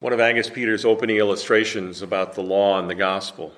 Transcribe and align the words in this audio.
one 0.00 0.14
of 0.14 0.20
Angus 0.20 0.48
Peters' 0.48 0.86
opening 0.86 1.18
illustrations 1.18 2.00
about 2.00 2.34
the 2.34 2.42
law 2.42 2.78
and 2.78 2.88
the 2.88 2.94
gospel. 2.94 3.52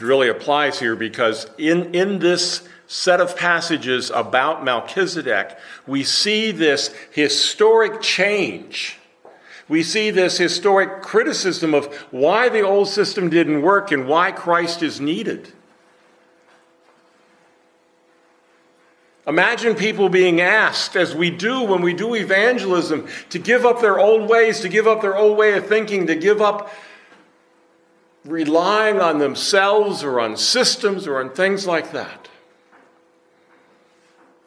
Really 0.00 0.28
applies 0.28 0.80
here 0.80 0.96
because 0.96 1.46
in, 1.58 1.94
in 1.94 2.18
this 2.18 2.66
set 2.86 3.20
of 3.20 3.36
passages 3.36 4.10
about 4.10 4.64
Melchizedek, 4.64 5.58
we 5.86 6.02
see 6.02 6.52
this 6.52 6.88
historic 7.12 8.00
change. 8.00 8.98
We 9.68 9.82
see 9.82 10.10
this 10.10 10.38
historic 10.38 11.02
criticism 11.02 11.74
of 11.74 11.94
why 12.10 12.48
the 12.48 12.62
old 12.62 12.88
system 12.88 13.28
didn't 13.28 13.60
work 13.60 13.92
and 13.92 14.08
why 14.08 14.32
Christ 14.32 14.82
is 14.82 15.00
needed. 15.00 15.52
Imagine 19.26 19.74
people 19.74 20.08
being 20.08 20.40
asked, 20.40 20.94
as 20.94 21.14
we 21.14 21.30
do 21.30 21.62
when 21.62 21.82
we 21.82 21.92
do 21.94 22.14
evangelism, 22.14 23.08
to 23.30 23.40
give 23.40 23.66
up 23.66 23.80
their 23.80 23.98
old 23.98 24.30
ways, 24.30 24.60
to 24.60 24.68
give 24.68 24.86
up 24.86 25.00
their 25.00 25.16
old 25.16 25.36
way 25.36 25.54
of 25.54 25.66
thinking, 25.66 26.06
to 26.06 26.14
give 26.14 26.40
up 26.40 26.70
relying 28.24 29.00
on 29.00 29.18
themselves 29.18 30.04
or 30.04 30.20
on 30.20 30.36
systems 30.36 31.08
or 31.08 31.20
on 31.20 31.30
things 31.30 31.66
like 31.66 31.90
that. 31.92 32.28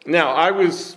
Now, 0.06 0.32
I 0.32 0.50
was, 0.50 0.96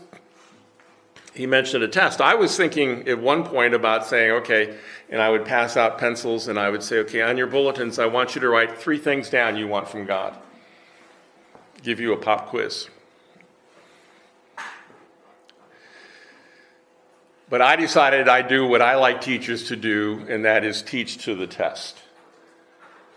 he 1.34 1.46
mentioned 1.46 1.84
a 1.84 1.90
test. 1.90 2.22
I 2.22 2.36
was 2.36 2.56
thinking 2.56 3.08
at 3.10 3.20
one 3.20 3.44
point 3.44 3.74
about 3.74 4.06
saying, 4.06 4.32
okay, 4.32 4.78
and 5.10 5.22
I 5.22 5.30
would 5.30 5.44
pass 5.44 5.76
out 5.76 5.98
pencils 5.98 6.48
and 6.48 6.58
I 6.58 6.70
would 6.70 6.84
say, 6.84 7.00
okay, 7.00 7.22
on 7.22 7.38
your 7.38 7.48
bulletins, 7.48 8.00
I 8.00 8.06
want 8.06 8.34
you 8.34 8.40
to 8.42 8.48
write 8.48 8.78
three 8.78 8.98
things 8.98 9.30
down 9.30 9.58
you 9.58 9.68
want 9.68 9.90
from 9.90 10.06
God. 10.06 10.38
Give 11.82 12.00
you 12.00 12.14
a 12.14 12.18
pop 12.18 12.48
quiz. 12.48 12.88
But 17.54 17.62
I 17.62 17.76
decided 17.76 18.28
I'd 18.28 18.48
do 18.48 18.66
what 18.66 18.82
I 18.82 18.96
like 18.96 19.22
teachers 19.22 19.68
to 19.68 19.76
do, 19.76 20.26
and 20.28 20.44
that 20.44 20.64
is 20.64 20.82
teach 20.82 21.26
to 21.26 21.36
the 21.36 21.46
test. 21.46 21.96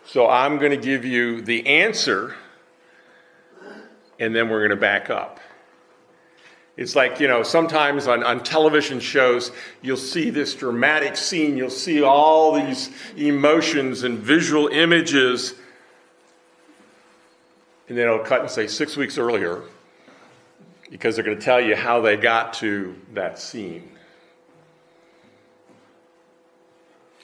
So 0.05 0.29
I'm 0.29 0.59
going 0.59 0.73
to 0.73 0.77
give 0.77 1.07
you 1.07 1.41
the 1.41 1.67
answer, 1.67 2.35
and 4.21 4.37
then 4.37 4.51
we're 4.51 4.59
going 4.59 4.73
to 4.73 4.77
back 4.77 5.09
up. 5.09 5.41
It's 6.77 6.95
like, 6.95 7.19
you 7.19 7.29
know, 7.29 7.45
sometimes 7.45 8.07
on, 8.07 8.23
on 8.23 8.45
television 8.45 9.01
shows, 9.01 9.53
you'll 9.81 9.97
see 9.97 10.29
this 10.29 10.55
dramatic 10.55 11.17
scene, 11.17 11.57
you'll 11.57 11.71
see 11.71 12.03
all 12.03 12.53
these 12.53 12.91
emotions 13.17 14.03
and 14.03 14.19
visual 14.19 14.69
images, 14.69 15.55
and 17.89 17.97
then 17.97 18.05
it'll 18.05 18.19
cut 18.19 18.43
and 18.43 18.51
say 18.51 18.67
six 18.67 18.99
weeks 18.99 19.17
earlier, 19.17 19.63
because 20.91 21.15
they're 21.15 21.25
going 21.25 21.39
to 21.39 21.43
tell 21.43 21.59
you 21.59 21.75
how 21.75 22.03
they 22.03 22.19
got 22.19 22.53
to 22.53 22.95
that 23.15 23.39
scene. 23.39 23.93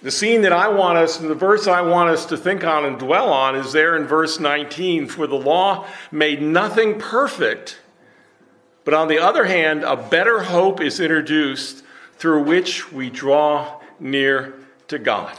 The 0.03 0.11
scene 0.11 0.43
that 0.43 0.53
I 0.53 0.67
want 0.67 0.99
us, 0.99 1.21
and 1.21 1.31
the 1.31 1.35
verse 1.35 1.69
I 1.69 1.81
want 1.81 2.11
us 2.11 2.27
to 2.27 2.37
think 2.37 2.65
on 2.65 2.85
and 2.85 2.99
dwell 2.99 3.33
on 3.33 3.55
is 3.55 3.73
there 3.73 3.97
in 3.97 4.05
verse 4.05 4.41
19. 4.41 5.07
For 5.07 5.29
the 5.29 5.37
law 5.37 5.87
made 6.11 6.43
nothing 6.43 6.99
perfect, 6.99 7.79
but 8.85 8.95
on 8.95 9.07
the 9.07 9.21
other 9.21 9.45
hand, 9.45 9.85
a 9.85 9.97
better 9.97 10.41
hope 10.43 10.81
is 10.81 10.99
introduced 10.99 11.85
through 12.15 12.43
which 12.43 12.93
we 12.93 13.11
draw 13.11 13.81
near 14.01 14.55
to 14.89 14.99
God. 14.99 15.39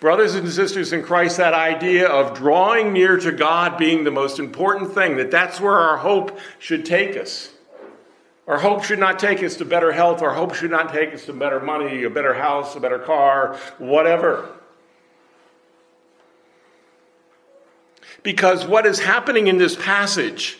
Brothers 0.00 0.34
and 0.34 0.50
sisters 0.50 0.92
in 0.92 1.02
Christ, 1.02 1.36
that 1.36 1.54
idea 1.54 2.08
of 2.08 2.36
drawing 2.36 2.92
near 2.92 3.18
to 3.18 3.32
God 3.32 3.76
being 3.76 4.04
the 4.04 4.10
most 4.10 4.38
important 4.38 4.94
thing, 4.94 5.16
that 5.16 5.30
that's 5.30 5.60
where 5.60 5.78
our 5.78 5.98
hope 5.98 6.38
should 6.58 6.86
take 6.86 7.16
us. 7.16 7.53
Our 8.46 8.58
hope 8.58 8.84
should 8.84 8.98
not 8.98 9.18
take 9.18 9.42
us 9.42 9.56
to 9.56 9.64
better 9.64 9.92
health. 9.92 10.20
Our 10.20 10.34
hope 10.34 10.54
should 10.54 10.70
not 10.70 10.92
take 10.92 11.14
us 11.14 11.24
to 11.26 11.32
better 11.32 11.60
money, 11.60 12.04
a 12.04 12.10
better 12.10 12.34
house, 12.34 12.76
a 12.76 12.80
better 12.80 12.98
car, 12.98 13.58
whatever. 13.78 14.50
Because 18.22 18.66
what 18.66 18.86
is 18.86 19.00
happening 19.00 19.46
in 19.46 19.56
this 19.58 19.76
passage, 19.76 20.58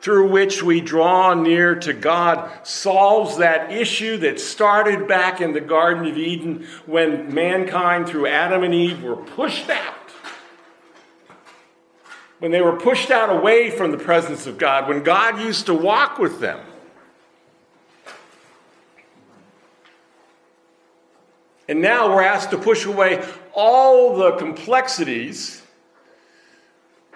through 0.00 0.30
which 0.30 0.62
we 0.62 0.80
draw 0.80 1.32
near 1.34 1.74
to 1.76 1.92
God, 1.94 2.50
solves 2.66 3.38
that 3.38 3.72
issue 3.72 4.18
that 4.18 4.38
started 4.38 5.08
back 5.08 5.40
in 5.40 5.52
the 5.52 5.60
Garden 5.60 6.06
of 6.06 6.16
Eden 6.16 6.66
when 6.86 7.32
mankind, 7.32 8.06
through 8.06 8.26
Adam 8.26 8.62
and 8.64 8.74
Eve, 8.74 9.02
were 9.02 9.16
pushed 9.16 9.68
out 9.70 9.97
when 12.38 12.52
they 12.52 12.62
were 12.62 12.76
pushed 12.76 13.10
out 13.10 13.30
away 13.30 13.70
from 13.70 13.90
the 13.90 13.98
presence 13.98 14.46
of 14.46 14.58
God, 14.58 14.88
when 14.88 15.02
God 15.02 15.40
used 15.40 15.66
to 15.66 15.74
walk 15.74 16.18
with 16.18 16.40
them. 16.40 16.60
And 21.68 21.82
now 21.82 22.14
we're 22.14 22.22
asked 22.22 22.50
to 22.50 22.58
push 22.58 22.86
away 22.86 23.22
all 23.52 24.16
the 24.16 24.32
complexities, 24.36 25.62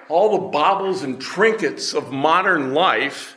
all 0.09 0.33
the 0.33 0.49
baubles 0.49 1.03
and 1.03 1.21
trinkets 1.21 1.95
of 1.95 2.13
modern 2.13 2.75
life, 2.75 3.37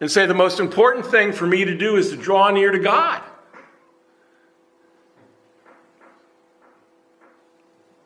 and 0.00 0.10
say 0.10 0.26
the 0.26 0.34
most 0.34 0.60
important 0.60 1.04
thing 1.04 1.32
for 1.32 1.46
me 1.46 1.64
to 1.64 1.76
do 1.76 1.96
is 1.96 2.10
to 2.10 2.16
draw 2.16 2.50
near 2.50 2.70
to 2.70 2.78
God. 2.78 3.22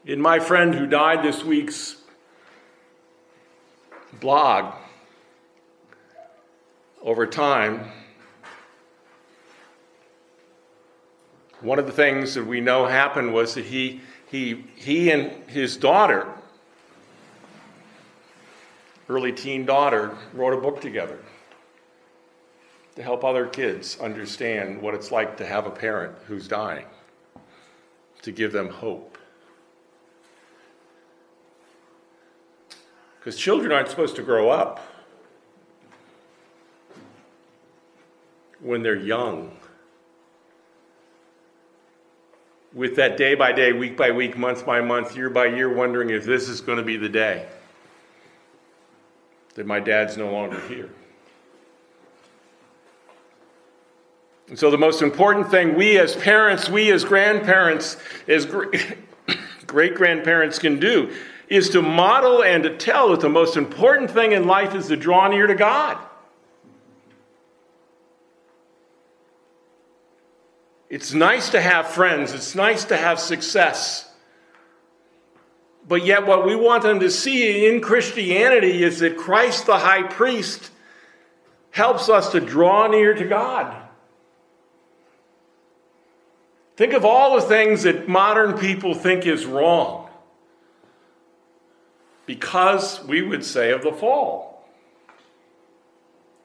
In 0.05 0.21
my 0.21 0.41
friend 0.41 0.75
who 0.75 0.87
died 0.87 1.23
this 1.23 1.45
week's 1.45 2.02
blog 4.21 4.75
over 7.03 7.27
time, 7.27 7.91
one 11.61 11.79
of 11.79 11.87
the 11.87 11.93
things 11.93 12.35
that 12.35 12.45
we 12.45 12.61
know 12.61 12.87
happened 12.87 13.33
was 13.33 13.55
that 13.55 13.65
he, 13.65 14.01
he, 14.31 14.65
he 14.77 15.11
and 15.11 15.31
his 15.49 15.77
daughter, 15.77 16.27
early 19.09 19.33
teen 19.33 19.65
daughter, 19.65 20.17
wrote 20.33 20.53
a 20.53 20.61
book 20.61 20.81
together 20.81 21.19
to 22.97 23.03
help 23.03 23.25
other 23.25 23.47
kids 23.47 23.99
understand 24.01 24.81
what 24.81 24.95
it's 24.95 25.11
like 25.11 25.37
to 25.37 25.47
have 25.47 25.67
a 25.67 25.71
parent 25.71 26.15
who's 26.27 26.47
dying, 26.47 26.87
to 28.23 28.33
give 28.33 28.53
them 28.53 28.69
hope. 28.69 29.19
Because 33.23 33.39
children 33.39 33.71
aren't 33.71 33.89
supposed 33.89 34.17
to 34.17 34.23
grow 34.23 34.51
up 34.51 34.85
when 38.59 38.83
they're 38.83 38.97
young. 38.97 39.53
With 42.73 42.97
that 42.97 43.17
day 43.17 43.37
by 43.37 43.53
day, 43.53 43.73
week 43.73 43.97
by 43.97 44.11
week, 44.11 44.37
month 44.37 44.67
by 44.67 44.81
month, 44.81 45.15
year 45.15 45.31
by 45.31 45.47
year, 45.47 45.73
wondering 45.73 46.11
if 46.11 46.25
this 46.25 46.49
is 46.49 46.61
going 46.61 46.79
to 46.79 46.85
be 46.85 46.97
the 46.97 47.09
day 47.09 47.47
that 49.55 49.67
my 49.67 49.79
dad's 49.79 50.17
no 50.17 50.29
longer 50.29 50.59
here. 50.63 50.91
And 54.49 54.59
so, 54.59 54.69
the 54.69 54.79
most 54.79 55.01
important 55.01 55.49
thing 55.49 55.77
we 55.77 55.97
as 55.97 56.17
parents, 56.17 56.69
we 56.69 56.91
as 56.91 57.05
grandparents, 57.05 57.99
as 58.27 58.47
great 59.67 59.95
grandparents 59.95 60.59
can 60.59 60.81
do 60.81 61.15
is 61.53 61.69
to 61.69 61.83
model 61.83 62.43
and 62.43 62.63
to 62.63 62.75
tell 62.79 63.11
that 63.11 63.21
the 63.21 63.29
most 63.29 63.59
important 63.59 64.11
thing 64.11 64.33
in 64.33 64.47
life 64.47 64.75
is 64.75 64.87
to 64.87 64.97
draw 64.97 65.29
near 65.29 65.47
to 65.47 65.55
God. 65.55 65.99
It's 70.89 71.13
nice 71.13 71.51
to 71.51 71.61
have 71.61 71.89
friends, 71.89 72.33
it's 72.33 72.55
nice 72.55 72.87
to 72.87 72.97
have 72.97 73.21
success. 73.21 74.09
But 75.87 76.07
yet, 76.07 76.27
what 76.27 76.47
we 76.47 76.57
want 76.57 76.85
them 76.85 77.01
to 77.01 77.11
see 77.11 77.67
in 77.67 77.83
Christianity 77.83 78.83
is 78.83 79.01
that 79.01 79.19
Christ 79.19 79.67
the 79.67 79.77
high 79.77 80.05
priest 80.05 80.71
helps 81.71 82.09
us 82.09 82.33
to 82.33 82.41
draw 82.41 82.87
near 82.87 83.13
to 83.13 83.25
God. 83.27 83.77
Think 86.77 86.95
of 86.95 87.05
all 87.05 87.37
the 87.37 87.43
things 87.43 87.83
that 87.83 88.09
modern 88.09 88.57
people 88.59 88.95
think 88.95 89.27
is 89.27 89.45
wrong 89.45 90.02
because 92.27 93.03
we 93.05 93.23
would 93.23 93.45
say 93.45 93.73
of 93.73 93.83
the 93.83 93.93
fall, 93.93 94.69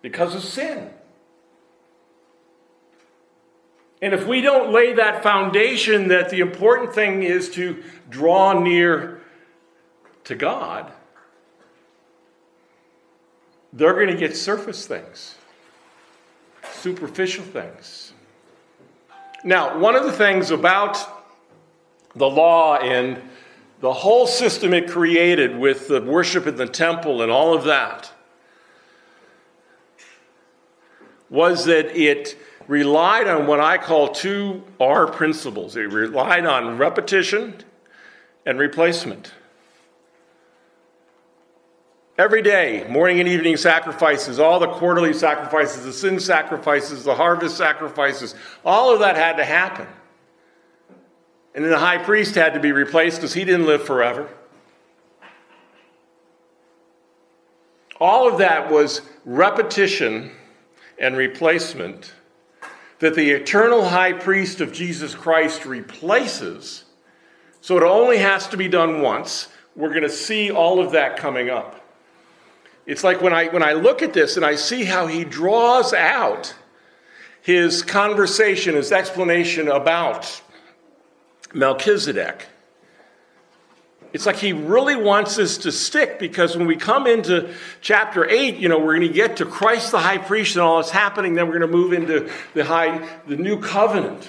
because 0.01 0.35
of 0.35 0.43
sin. 0.43 0.89
And 4.01 4.13
if 4.13 4.27
we 4.27 4.41
don't 4.41 4.71
lay 4.71 4.93
that 4.93 5.23
foundation 5.23 6.09
that 6.09 6.29
the 6.29 6.39
important 6.39 6.93
thing 6.93 7.23
is 7.23 7.49
to 7.51 7.83
draw 8.09 8.59
near 8.59 9.21
to 10.25 10.35
God, 10.35 10.91
they're 13.73 13.93
going 13.93 14.07
to 14.07 14.17
get 14.17 14.35
surface 14.35 14.85
things, 14.85 15.35
superficial 16.73 17.43
things. 17.43 18.13
Now, 19.43 19.79
one 19.79 19.95
of 19.95 20.03
the 20.03 20.11
things 20.11 20.51
about 20.51 20.97
the 22.15 22.29
law 22.29 22.77
and 22.77 23.21
the 23.79 23.93
whole 23.93 24.27
system 24.27 24.73
it 24.73 24.89
created 24.89 25.57
with 25.57 25.87
the 25.87 26.01
worship 26.01 26.47
in 26.47 26.55
the 26.55 26.67
temple 26.67 27.21
and 27.21 27.31
all 27.31 27.53
of 27.53 27.65
that 27.65 28.11
was 31.29 31.65
that 31.65 31.95
it 31.97 32.37
relied 32.67 33.27
on 33.27 33.47
what 33.47 33.59
I 33.59 33.77
call 33.77 34.09
two 34.09 34.63
R 34.79 35.07
principles. 35.07 35.75
It 35.75 35.91
relied 35.91 36.45
on 36.45 36.77
repetition 36.77 37.55
and 38.45 38.59
replacement. 38.59 39.33
Every 42.17 42.41
day, 42.41 42.85
morning 42.89 43.19
and 43.19 43.29
evening 43.29 43.57
sacrifices, 43.57 44.39
all 44.39 44.59
the 44.59 44.67
quarterly 44.67 45.13
sacrifices, 45.13 45.83
the 45.83 45.93
sin 45.93 46.19
sacrifices, 46.19 47.03
the 47.03 47.13
harvest 47.13 47.57
sacrifices, 47.57 48.33
all 48.65 48.91
of 48.91 49.01
that 49.01 49.15
had 49.15 49.37
to 49.37 49.45
happen. 49.45 49.87
And 51.57 51.65
then 51.65 51.71
the 51.71 51.79
high 51.79 51.97
priest 51.97 52.35
had 52.35 52.53
to 52.53 52.59
be 52.59 52.71
replaced 52.71 53.17
because 53.17 53.33
he 53.33 53.43
didn't 53.43 53.65
live 53.65 53.83
forever. 53.83 54.29
All 57.99 58.31
of 58.31 58.37
that 58.37 58.69
was 58.69 59.01
repetition 59.25 60.33
and 60.99 61.17
replacement 61.17 62.13
that 62.99 63.15
the 63.15 63.31
eternal 63.31 63.85
high 63.85 64.13
priest 64.13 64.61
of 64.61 64.71
Jesus 64.71 65.15
Christ 65.15 65.65
replaces. 65.65 66.83
So 67.61 67.75
it 67.75 67.81
only 67.81 68.19
has 68.19 68.47
to 68.49 68.57
be 68.57 68.67
done 68.67 69.01
once. 69.01 69.47
We're 69.75 69.89
going 69.89 70.03
to 70.03 70.09
see 70.09 70.51
all 70.51 70.79
of 70.79 70.91
that 70.91 71.17
coming 71.17 71.49
up. 71.49 71.81
It's 72.85 73.03
like 73.03 73.19
when 73.19 73.33
I, 73.33 73.47
when 73.47 73.63
I 73.63 73.73
look 73.73 74.03
at 74.03 74.13
this 74.13 74.37
and 74.37 74.45
I 74.45 74.57
see 74.57 74.83
how 74.83 75.07
he 75.07 75.23
draws 75.23 75.91
out 75.91 76.53
his 77.41 77.81
conversation, 77.81 78.75
his 78.75 78.91
explanation 78.91 79.67
about 79.69 80.43
Melchizedek. 81.53 82.47
It's 84.13 84.25
like 84.25 84.37
he 84.37 84.53
really 84.53 84.95
wants 84.95 85.37
us 85.37 85.57
to 85.59 85.71
stick 85.71 86.17
because 86.17 86.55
when 86.57 86.65
we 86.65 86.75
come 86.75 87.07
into 87.07 87.53
chapter 87.81 88.27
8, 88.27 88.55
you 88.55 88.69
know, 88.69 88.79
we're 88.79 88.95
going 88.95 89.07
to 89.07 89.13
get 89.13 89.37
to 89.37 89.45
Christ 89.45 89.91
the 89.91 89.99
high 89.99 90.17
priest 90.17 90.55
and 90.55 90.63
all 90.63 90.77
that's 90.77 90.91
happening. 90.91 91.33
Then 91.33 91.47
we're 91.47 91.59
going 91.59 91.69
to 91.69 91.77
move 91.77 91.93
into 91.93 92.31
the 92.53 92.63
high, 92.63 93.07
the 93.27 93.35
new 93.35 93.59
covenant, 93.59 94.27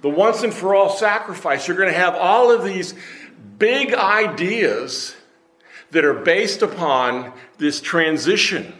the 0.00 0.08
once 0.08 0.42
and 0.42 0.54
for 0.54 0.74
all 0.74 0.90
sacrifice. 0.90 1.66
You're 1.66 1.76
going 1.76 1.92
to 1.92 1.98
have 1.98 2.14
all 2.14 2.52
of 2.52 2.64
these 2.64 2.94
big 3.58 3.94
ideas 3.94 5.16
that 5.90 6.04
are 6.04 6.14
based 6.14 6.62
upon 6.62 7.32
this 7.58 7.80
transition, 7.80 8.72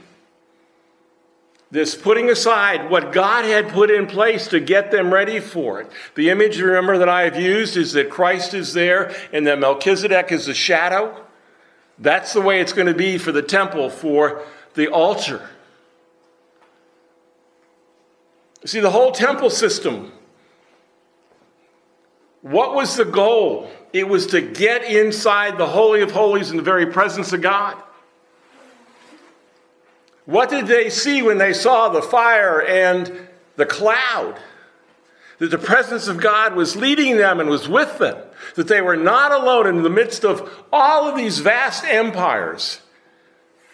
this 1.71 1.95
putting 1.97 2.31
aside 2.31 2.91
what 2.91 3.13
God 3.13 3.45
had 3.45 3.69
put 3.69 3.91
in 3.91 4.07
place 4.07 4.47
to 4.49 4.61
get 4.61 4.91
them 4.91 5.13
ready 5.13 5.41
for 5.41 5.81
it. 5.81 5.91
The 6.15 6.31
image, 6.31 6.61
remember, 6.61 6.99
that 6.99 7.09
I 7.09 7.23
have 7.23 7.41
used 7.41 7.77
is 7.77 7.93
that 7.93 8.09
Christ 8.09 8.55
is 8.55 8.73
there 8.73 9.15
and 9.33 9.47
that 9.47 9.59
Melchizedek 9.59 10.31
is 10.31 10.47
a 10.47 10.55
shadow. 10.55 11.25
That's 11.99 12.33
the 12.33 12.41
way 12.41 12.61
it's 12.61 12.73
going 12.73 12.87
to 12.87 12.95
be 12.95 13.19
for 13.19 13.33
the 13.33 13.43
temple, 13.43 13.91
for 13.91 14.43
the 14.75 14.89
altar. 14.89 15.49
See, 18.65 18.81
the 18.81 18.91
whole 18.91 19.13
temple 19.13 19.51
system, 19.51 20.13
what 22.43 22.75
was 22.75 22.97
the 22.97 23.05
goal? 23.05 23.71
It 23.93 24.09
was 24.09 24.29
to 24.29 24.41
get 24.41 24.85
inside 24.85 25.59
the 25.59 25.67
Holy 25.67 26.03
of 26.03 26.13
Holies 26.13 26.51
in 26.51 26.57
the 26.57 26.63
very 26.63 26.87
presence 26.87 27.33
of 27.33 27.43
God. 27.43 27.77
What 30.27 30.51
did 30.51 30.67
they 30.67 30.91
see 30.91 31.23
when 31.23 31.39
they 31.39 31.53
saw 31.53 31.89
the 31.89 32.03
fire 32.03 32.61
and 32.61 33.29
the 33.55 33.67
cloud? 33.67 34.39
That 35.39 35.51
the 35.51 35.59
presence 35.59 36.09
of 36.09 36.19
God 36.19 36.55
was 36.55 36.77
leading 36.77 37.17
them 37.17 37.41
and 37.41 37.49
was 37.49 37.69
with 37.69 37.99
them. 37.99 38.19
That 38.57 38.69
they 38.69 38.81
were 38.81 38.97
not 38.97 39.33
alone 39.33 39.67
in 39.67 39.83
the 39.83 39.91
midst 39.91 40.25
of 40.25 40.65
all 40.73 41.09
of 41.09 41.17
these 41.17 41.39
vast 41.39 41.85
empires, 41.85 42.81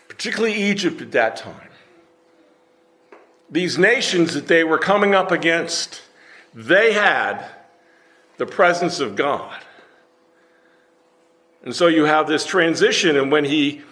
particularly 0.08 0.54
Egypt 0.54 1.00
at 1.00 1.12
that 1.12 1.37
time. 1.37 1.70
These 3.50 3.78
nations 3.78 4.34
that 4.34 4.48
they 4.48 4.64
were 4.64 4.78
coming 4.78 5.14
up 5.14 5.31
against, 5.31 6.02
they 6.55 6.93
had 6.93 7.44
the 8.38 8.46
presence 8.46 8.98
of 8.98 9.14
God. 9.14 9.56
And 11.62 11.75
so 11.75 11.87
you 11.87 12.05
have 12.05 12.26
this 12.26 12.44
transition, 12.44 13.16
and 13.16 13.31
when 13.31 13.44
he, 13.44 13.82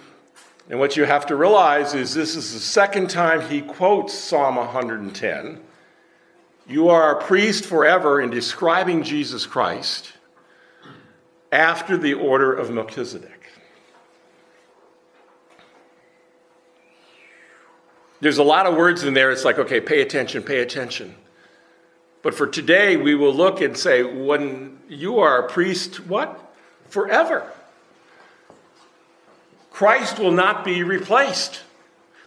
and 0.70 0.78
what 0.78 0.96
you 0.96 1.04
have 1.04 1.26
to 1.26 1.34
realize 1.34 1.94
is 1.94 2.14
this 2.14 2.36
is 2.36 2.52
the 2.52 2.60
second 2.60 3.10
time 3.10 3.40
he 3.40 3.60
quotes 3.60 4.14
Psalm 4.14 4.54
110. 4.54 5.60
You 6.68 6.90
are 6.90 7.18
a 7.18 7.22
priest 7.22 7.64
forever 7.64 8.20
in 8.20 8.30
describing 8.30 9.02
Jesus 9.02 9.46
Christ 9.46 10.12
after 11.50 11.96
the 11.96 12.14
order 12.14 12.54
of 12.54 12.70
Melchizedek. 12.70 13.48
There's 18.20 18.38
a 18.38 18.44
lot 18.44 18.66
of 18.66 18.76
words 18.76 19.02
in 19.02 19.12
there. 19.12 19.32
It's 19.32 19.44
like, 19.44 19.58
okay, 19.58 19.80
pay 19.80 20.02
attention, 20.02 20.44
pay 20.44 20.60
attention. 20.60 21.16
But 22.22 22.34
for 22.34 22.46
today, 22.46 22.96
we 22.96 23.16
will 23.16 23.34
look 23.34 23.60
and 23.60 23.76
say, 23.76 24.04
when 24.04 24.78
you 24.88 25.18
are 25.18 25.46
a 25.46 25.48
priest, 25.48 26.06
what? 26.06 26.54
Forever. 26.88 27.50
Christ 29.80 30.18
will 30.18 30.32
not 30.32 30.62
be 30.62 30.82
replaced. 30.82 31.62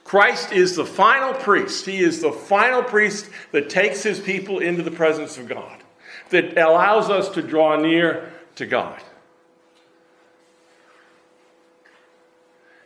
Christ 0.03 0.51
is 0.51 0.75
the 0.75 0.87
final 0.87 1.35
priest. 1.35 1.85
He 1.85 1.99
is 1.99 2.19
the 2.19 2.31
final 2.31 2.81
priest 2.81 3.29
that 3.51 3.69
takes 3.69 4.01
his 4.01 4.19
people 4.19 4.57
into 4.57 4.81
the 4.81 4.89
presence 4.89 5.37
of 5.37 5.47
God, 5.47 5.83
that 6.31 6.57
allows 6.57 7.11
us 7.11 7.29
to 7.35 7.43
draw 7.43 7.75
near 7.75 8.33
to 8.55 8.65
God. 8.65 8.99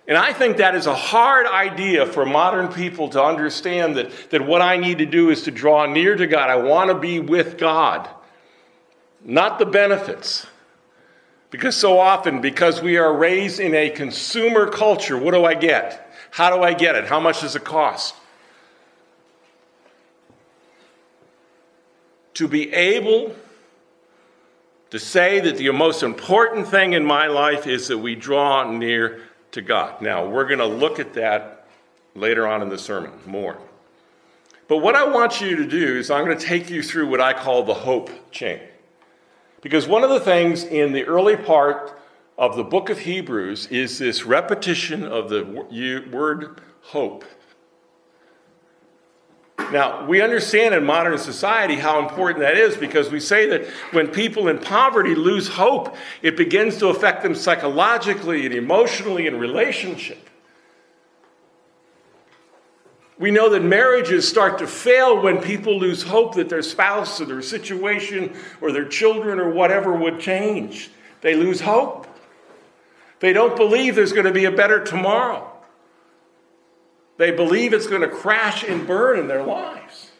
And 0.05 0.17
I 0.17 0.33
think 0.33 0.57
that 0.57 0.75
is 0.75 0.85
a 0.85 0.93
hard 0.93 1.47
idea 1.47 2.05
for 2.05 2.25
modern 2.25 2.67
people 2.67 3.07
to 3.11 3.23
understand 3.23 3.95
that, 3.95 4.11
that 4.31 4.45
what 4.45 4.61
I 4.61 4.75
need 4.75 4.97
to 4.97 5.05
do 5.05 5.29
is 5.29 5.43
to 5.43 5.51
draw 5.51 5.85
near 5.85 6.17
to 6.17 6.27
God. 6.27 6.49
I 6.49 6.57
want 6.57 6.89
to 6.89 6.99
be 6.99 7.21
with 7.21 7.57
God, 7.57 8.09
not 9.23 9.59
the 9.59 9.65
benefits. 9.65 10.45
Because 11.57 11.75
so 11.75 11.97
often, 11.97 12.39
because 12.39 12.83
we 12.83 12.97
are 12.97 13.11
raised 13.11 13.59
in 13.59 13.73
a 13.73 13.89
consumer 13.89 14.69
culture, 14.69 15.17
what 15.17 15.33
do 15.33 15.43
I 15.43 15.55
get? 15.55 16.13
How 16.29 16.55
do 16.55 16.61
I 16.61 16.75
get 16.75 16.95
it? 16.95 17.05
How 17.05 17.19
much 17.19 17.41
does 17.41 17.55
it 17.55 17.63
cost? 17.63 18.13
To 22.35 22.47
be 22.47 22.71
able 22.71 23.35
to 24.91 24.99
say 24.99 25.39
that 25.39 25.57
the 25.57 25.71
most 25.71 26.03
important 26.03 26.67
thing 26.67 26.93
in 26.93 27.03
my 27.03 27.25
life 27.25 27.65
is 27.65 27.87
that 27.87 27.97
we 27.97 28.13
draw 28.13 28.71
near 28.71 29.23
to 29.49 29.63
God. 29.63 29.99
Now, 29.99 30.27
we're 30.27 30.45
going 30.45 30.59
to 30.59 30.67
look 30.67 30.99
at 30.99 31.15
that 31.15 31.65
later 32.13 32.45
on 32.45 32.61
in 32.61 32.69
the 32.69 32.77
sermon 32.77 33.13
more. 33.25 33.57
But 34.67 34.77
what 34.77 34.93
I 34.93 35.05
want 35.05 35.41
you 35.41 35.55
to 35.55 35.65
do 35.65 35.97
is 35.97 36.11
I'm 36.11 36.23
going 36.23 36.37
to 36.37 36.45
take 36.45 36.69
you 36.69 36.83
through 36.83 37.09
what 37.09 37.19
I 37.19 37.33
call 37.33 37.63
the 37.63 37.73
hope 37.73 38.11
chain. 38.29 38.59
Because 39.61 39.87
one 39.87 40.03
of 40.03 40.09
the 40.09 40.19
things 40.19 40.63
in 40.63 40.93
the 40.93 41.05
early 41.05 41.35
part 41.35 41.99
of 42.37 42.55
the 42.55 42.63
book 42.63 42.89
of 42.89 42.99
Hebrews 42.99 43.67
is 43.67 43.97
this 43.97 44.23
repetition 44.23 45.03
of 45.03 45.29
the 45.29 45.43
word 46.11 46.61
hope. 46.81 47.25
Now, 49.71 50.05
we 50.05 50.21
understand 50.21 50.75
in 50.75 50.85
modern 50.85 51.17
society 51.17 51.75
how 51.75 51.99
important 51.99 52.39
that 52.39 52.57
is 52.57 52.77
because 52.77 53.09
we 53.11 53.19
say 53.19 53.49
that 53.49 53.65
when 53.91 54.07
people 54.07 54.47
in 54.47 54.59
poverty 54.59 55.13
lose 55.13 55.47
hope, 55.47 55.95
it 56.21 56.37
begins 56.37 56.77
to 56.77 56.87
affect 56.87 57.23
them 57.23 57.35
psychologically 57.35 58.45
and 58.45 58.55
emotionally 58.55 59.27
in 59.27 59.37
relationship. 59.37 60.26
We 63.19 63.31
know 63.31 63.49
that 63.49 63.63
marriages 63.63 64.27
start 64.27 64.59
to 64.59 64.67
fail 64.67 65.21
when 65.21 65.39
people 65.41 65.79
lose 65.79 66.03
hope 66.03 66.35
that 66.35 66.49
their 66.49 66.61
spouse 66.61 67.19
or 67.19 67.25
their 67.25 67.41
situation 67.41 68.35
or 68.61 68.71
their 68.71 68.85
children 68.85 69.39
or 69.39 69.49
whatever 69.49 69.91
would 69.93 70.19
change. 70.19 70.91
They 71.21 71.35
lose 71.35 71.61
hope. 71.61 72.05
They 73.19 73.33
don't 73.33 73.55
believe 73.55 73.95
there's 73.95 74.13
going 74.13 74.25
to 74.25 74.31
be 74.31 74.45
a 74.45 74.51
better 74.51 74.83
tomorrow. 74.83 75.51
They 77.17 77.31
believe 77.31 77.73
it's 77.73 77.87
going 77.87 78.01
to 78.01 78.07
crash 78.07 78.63
and 78.63 78.85
burn 78.85 79.17
in 79.17 79.27
their 79.27 79.43
lives. 79.43 80.11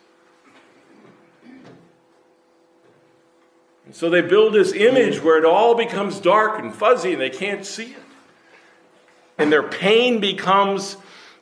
And 3.86 3.96
so 3.96 4.10
they 4.10 4.22
build 4.22 4.54
this 4.54 4.74
image 4.74 5.22
where 5.22 5.38
it 5.38 5.46
all 5.46 5.76
becomes 5.76 6.20
dark 6.20 6.60
and 6.60 6.74
fuzzy 6.74 7.14
and 7.14 7.22
they 7.22 7.30
can't 7.30 7.64
see 7.64 7.92
it. 7.94 8.04
And 9.38 9.52
their 9.52 9.64
pain 9.64 10.20
becomes 10.20 10.98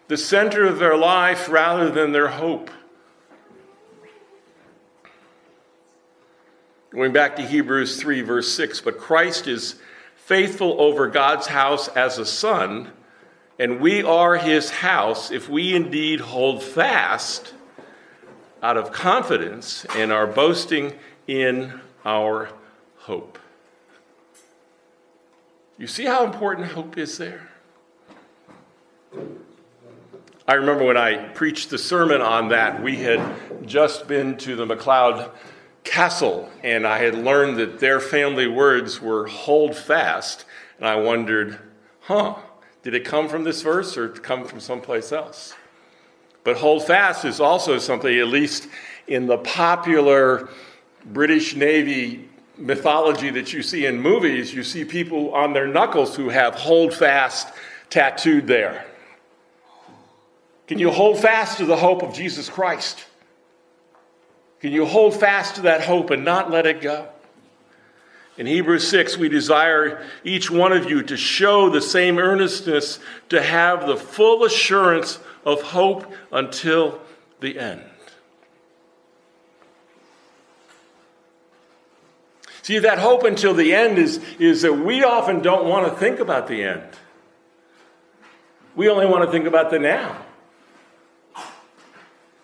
the 0.08 0.18
center 0.18 0.66
of 0.66 0.80
their 0.80 0.98
life 0.98 1.50
rather 1.50 1.90
than 1.90 2.12
their 2.12 2.28
hope. 2.28 2.70
Going 6.92 7.12
back 7.12 7.36
to 7.38 7.42
Hebrews 7.42 8.00
3, 8.00 8.22
verse 8.22 8.52
6, 8.54 8.82
but 8.82 8.98
Christ 8.98 9.48
is 9.48 9.76
faithful 10.16 10.80
over 10.80 11.08
God's 11.08 11.48
house 11.48 11.88
as 11.90 12.18
a 12.18 12.26
son, 12.26 12.92
and 13.60 13.82
we 13.82 14.02
are 14.02 14.38
his 14.38 14.70
house 14.70 15.30
if 15.32 15.50
we 15.50 15.76
indeed 15.76 16.20
hold 16.20 16.64
fast 16.64 17.54
out 18.64 18.78
of 18.78 18.92
confidence 18.92 19.86
and 19.96 20.12
are 20.12 20.26
boasting 20.26 20.94
in 21.28 21.80
our 22.06 22.50
hope. 22.98 23.38
You 25.78 25.88
see 25.88 26.06
how 26.06 26.24
important 26.26 26.68
hope 26.68 26.98
is 26.98 27.18
there? 27.18 27.50
I 30.48 30.54
remember 30.54 30.84
when 30.84 30.98
I 30.98 31.30
preached 31.30 31.72
the 31.72 31.78
sermon 31.80 32.22
on 32.22 32.50
that, 32.50 32.84
we 32.84 32.98
had 32.98 33.20
just 33.66 34.08
been 34.08 34.38
to 34.38 34.56
the 34.56 34.68
McLeod 34.68 35.32
Castle, 35.84 36.52
and 36.62 36.86
I 36.86 37.00
had 37.00 37.16
learned 37.16 37.58
that 37.58 37.80
their 37.80 38.00
family 38.00 38.46
words 38.46 39.02
were 39.02 39.26
hold 39.26 39.76
fast. 39.76 40.46
And 40.78 40.88
I 40.88 40.98
wondered, 40.98 41.58
huh, 42.02 42.36
did 42.84 42.94
it 42.94 43.06
come 43.06 43.28
from 43.28 43.44
this 43.44 43.64
verse 43.64 43.98
or 43.98 44.10
come 44.10 44.46
from 44.46 44.60
someplace 44.60 45.12
else? 45.12 45.56
But 46.44 46.58
hold 46.58 46.86
fast 46.86 47.26
is 47.26 47.40
also 47.40 47.80
something, 47.80 48.16
at 48.16 48.28
least 48.28 48.68
in 49.08 49.26
the 49.26 49.40
popular 49.40 50.50
British 51.06 51.56
Navy 51.56 52.30
mythology 52.56 53.32
that 53.32 53.52
you 53.52 53.64
see 53.64 53.88
in 53.88 54.00
movies, 54.00 54.54
you 54.54 54.64
see 54.64 54.86
people 54.86 55.34
on 55.34 55.54
their 55.54 55.68
knuckles 55.68 56.16
who 56.16 56.30
have 56.30 56.54
hold 56.54 56.94
fast 56.94 57.48
tattooed 57.90 58.46
there. 58.46 58.86
Can 60.68 60.80
you 60.80 60.90
hold 60.90 61.20
fast 61.20 61.60
to 61.60 61.66
the 61.66 61.78
hope 61.78 62.02
of 62.02 62.14
Jesus 62.14 62.50
Christ? 62.50 63.06
Can 64.60 64.72
you 64.72 64.86
hold 64.86 65.14
fast 65.14 65.56
to 65.56 65.62
that 65.62 65.82
hope 65.82 66.10
and 66.10 66.26
not 66.26 66.50
let 66.50 66.66
it 66.66 66.82
go? 66.82 67.08
In 68.38 68.48
Hebrews 68.48 68.88
6, 68.88 69.18
we 69.18 69.30
desire 69.30 70.06
each 70.24 70.52
one 70.52 70.74
of 70.74 70.90
you 70.90 71.04
to 71.04 71.16
show 71.16 71.70
the 71.70 71.82
same 71.82 72.18
earnestness 72.18 73.00
to 73.30 73.42
have 73.42 73.88
the 73.88 73.96
full 73.96 74.44
assurance 74.44 75.20
of 75.46 75.62
hope 75.62 76.12
until 76.32 77.00
the 77.40 77.58
end. 77.58 77.82
See, 82.64 82.80
that 82.80 82.98
hope 82.98 83.24
until 83.24 83.54
the 83.54 83.76
end 83.76 84.00
is, 84.00 84.18
is 84.40 84.64
that 84.64 84.74
we 84.74 85.04
often 85.04 85.42
don't 85.42 85.70
want 85.70 85.88
to 85.88 85.98
think 85.98 86.20
about 86.20 86.48
the 86.48 86.64
end. 86.64 86.82
We 88.76 88.90
only 88.90 89.06
want 89.06 89.24
to 89.24 89.32
think 89.32 89.46
about 89.46 89.70
the 89.70 89.78
now. 89.78 90.25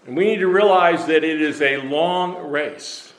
And 0.06 0.18
we 0.18 0.26
need 0.26 0.40
to 0.40 0.48
realize 0.48 1.06
that 1.06 1.24
it 1.24 1.42
is 1.42 1.62
a 1.62 1.78
long 1.78 2.50
race. 2.50 3.14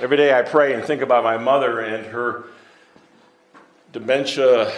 Every 0.00 0.16
day 0.16 0.32
I 0.32 0.40
pray 0.40 0.72
and 0.72 0.82
think 0.82 1.02
about 1.02 1.22
my 1.22 1.36
mother 1.36 1.80
and 1.80 2.06
her 2.06 2.44
dementia, 3.92 4.72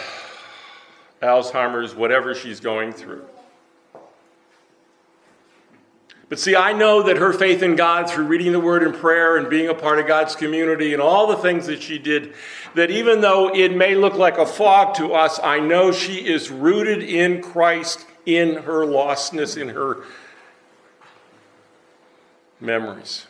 Alzheimer's, 1.21 1.95
whatever 1.95 2.35
she's 2.35 2.59
going 2.59 2.91
through. 2.91 3.25
But 6.27 6.39
see, 6.39 6.55
I 6.55 6.73
know 6.73 7.03
that 7.03 7.17
her 7.17 7.31
faith 7.31 7.63
in 7.63 7.75
God 7.77 8.09
through 8.09 8.25
reading 8.25 8.51
the 8.51 8.59
Word 8.59 8.83
and 8.83 8.93
prayer 8.93 9.37
and 9.37 9.49
being 9.49 9.69
a 9.69 9.73
part 9.73 9.99
of 9.99 10.07
God's 10.07 10.35
community 10.35 10.91
and 10.91 11.01
all 11.01 11.27
the 11.27 11.37
things 11.37 11.67
that 11.67 11.81
she 11.81 11.99
did, 11.99 12.33
that 12.75 12.91
even 12.91 13.21
though 13.21 13.55
it 13.55 13.73
may 13.75 13.95
look 13.95 14.15
like 14.15 14.37
a 14.37 14.45
fog 14.45 14.95
to 14.95 15.13
us, 15.13 15.39
I 15.41 15.59
know 15.59 15.91
she 15.91 16.15
is 16.27 16.49
rooted 16.49 17.03
in 17.03 17.41
Christ 17.41 18.05
in 18.25 18.55
her 18.55 18.85
lostness, 18.85 19.59
in 19.59 19.69
her 19.69 20.03
memories. 22.59 23.27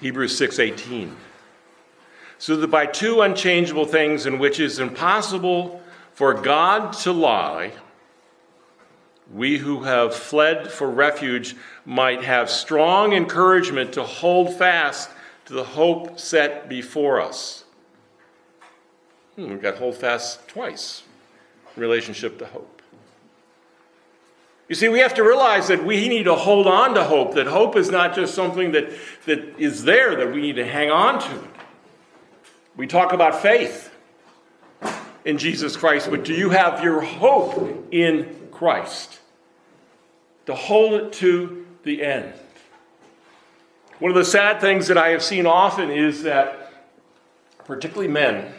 Hebrews 0.00 0.36
6:18 0.36 1.14
so 2.38 2.56
that 2.56 2.66
by 2.66 2.86
two 2.86 3.20
unchangeable 3.20 3.86
things 3.86 4.26
in 4.26 4.40
which 4.40 4.58
it 4.58 4.64
is 4.64 4.80
impossible 4.80 5.80
for 6.14 6.34
God 6.34 6.92
to 6.94 7.12
lie, 7.12 7.72
we 9.32 9.58
who 9.58 9.84
have 9.84 10.14
fled 10.14 10.70
for 10.70 10.90
refuge 10.90 11.56
might 11.86 12.22
have 12.22 12.50
strong 12.50 13.12
encouragement 13.12 13.94
to 13.94 14.02
hold 14.02 14.54
fast 14.54 15.10
to 15.46 15.54
the 15.54 15.64
hope 15.64 16.18
set 16.20 16.68
before 16.68 17.20
us. 17.20 17.64
Hmm, 19.36 19.48
we've 19.48 19.62
got 19.62 19.76
hold 19.76 19.96
fast 19.96 20.46
twice 20.48 21.02
in 21.74 21.80
relationship 21.80 22.38
to 22.38 22.46
hope. 22.46 22.82
You 24.68 24.74
see, 24.74 24.88
we 24.88 25.00
have 25.00 25.14
to 25.14 25.22
realize 25.22 25.68
that 25.68 25.84
we 25.84 26.08
need 26.08 26.24
to 26.24 26.34
hold 26.34 26.66
on 26.66 26.94
to 26.94 27.04
hope, 27.04 27.34
that 27.34 27.46
hope 27.46 27.76
is 27.76 27.90
not 27.90 28.14
just 28.14 28.34
something 28.34 28.72
that, 28.72 28.90
that 29.26 29.58
is 29.58 29.84
there 29.84 30.16
that 30.16 30.32
we 30.32 30.40
need 30.40 30.56
to 30.56 30.66
hang 30.66 30.90
on 30.90 31.20
to. 31.20 31.48
We 32.76 32.86
talk 32.86 33.12
about 33.12 33.42
faith 33.42 33.91
in 35.24 35.38
Jesus 35.38 35.76
Christ, 35.76 36.10
but 36.10 36.24
do 36.24 36.34
you 36.34 36.50
have 36.50 36.82
your 36.82 37.00
hope 37.00 37.88
in 37.90 38.48
Christ? 38.50 39.20
To 40.46 40.54
hold 40.54 40.94
it 40.94 41.12
to 41.14 41.66
the 41.84 42.02
end. 42.02 42.32
One 43.98 44.10
of 44.10 44.16
the 44.16 44.24
sad 44.24 44.60
things 44.60 44.88
that 44.88 44.98
I 44.98 45.10
have 45.10 45.22
seen 45.22 45.46
often 45.46 45.90
is 45.90 46.24
that, 46.24 46.72
particularly 47.64 48.08
men, 48.08 48.52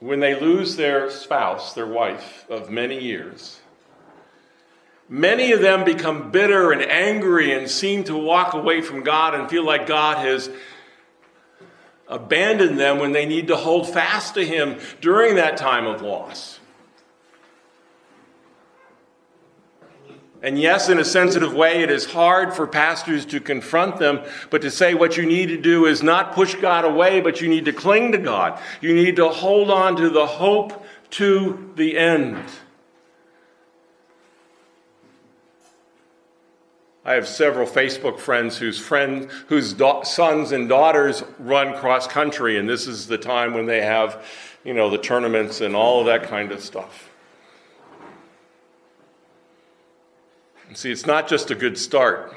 when 0.00 0.20
they 0.20 0.38
lose 0.38 0.76
their 0.76 1.10
spouse, 1.10 1.72
their 1.72 1.86
wife 1.86 2.44
of 2.50 2.68
many 2.68 3.00
years, 3.00 3.58
many 5.08 5.52
of 5.52 5.62
them 5.62 5.84
become 5.84 6.30
bitter 6.30 6.72
and 6.72 6.82
angry 6.82 7.54
and 7.54 7.70
seem 7.70 8.04
to 8.04 8.16
walk 8.16 8.52
away 8.52 8.82
from 8.82 9.02
God 9.02 9.34
and 9.34 9.48
feel 9.48 9.64
like 9.64 9.86
God 9.86 10.18
has 10.18 10.50
abandon 12.08 12.76
them 12.76 12.98
when 12.98 13.12
they 13.12 13.26
need 13.26 13.48
to 13.48 13.56
hold 13.56 13.88
fast 13.88 14.34
to 14.34 14.44
Him 14.44 14.78
during 15.00 15.36
that 15.36 15.56
time 15.56 15.86
of 15.86 16.02
loss. 16.02 16.60
And 20.42 20.60
yes, 20.60 20.88
in 20.88 20.98
a 20.98 21.04
sensitive 21.04 21.54
way, 21.54 21.82
it 21.82 21.90
is 21.90 22.04
hard 22.04 22.54
for 22.54 22.66
pastors 22.66 23.24
to 23.26 23.40
confront 23.40 23.96
them, 23.96 24.20
but 24.50 24.62
to 24.62 24.70
say 24.70 24.94
what 24.94 25.16
you 25.16 25.26
need 25.26 25.46
to 25.46 25.56
do 25.56 25.86
is 25.86 26.02
not 26.02 26.34
push 26.34 26.54
God 26.54 26.84
away, 26.84 27.20
but 27.20 27.40
you 27.40 27.48
need 27.48 27.64
to 27.64 27.72
cling 27.72 28.12
to 28.12 28.18
God. 28.18 28.60
You 28.80 28.94
need 28.94 29.16
to 29.16 29.28
hold 29.28 29.70
on 29.70 29.96
to 29.96 30.10
the 30.10 30.26
hope 30.26 30.84
to 31.10 31.72
the 31.74 31.98
end. 31.98 32.38
I 37.06 37.12
have 37.12 37.28
several 37.28 37.68
Facebook 37.68 38.18
friends 38.18 38.58
whose 38.58 38.80
friend, 38.80 39.30
whose 39.46 39.76
sons 40.02 40.50
and 40.50 40.68
daughters 40.68 41.22
run 41.38 41.76
cross 41.76 42.08
country, 42.08 42.58
and 42.58 42.68
this 42.68 42.88
is 42.88 43.06
the 43.06 43.16
time 43.16 43.54
when 43.54 43.64
they 43.64 43.80
have, 43.80 44.26
you 44.64 44.74
know, 44.74 44.90
the 44.90 44.98
tournaments 44.98 45.60
and 45.60 45.76
all 45.76 46.00
of 46.00 46.06
that 46.06 46.24
kind 46.24 46.50
of 46.50 46.60
stuff. 46.60 47.10
And 50.66 50.76
see, 50.76 50.90
it's 50.90 51.06
not 51.06 51.28
just 51.28 51.52
a 51.52 51.54
good 51.54 51.78
start, 51.78 52.34